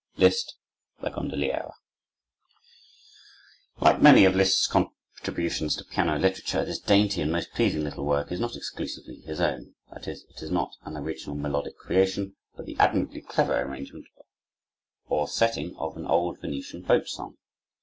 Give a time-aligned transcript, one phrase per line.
[0.17, 0.55] Liszt:
[1.01, 1.75] La Gondoliera
[3.79, 8.31] Like many of Liszt's contributions to piano literature, this dainty and most pleasing little work
[8.31, 12.65] is not exclusively his own; that is, it is not an original melodic creation, but
[12.65, 14.07] the admirably clever arrangement
[15.05, 17.37] or setting of an old Venetian boat song.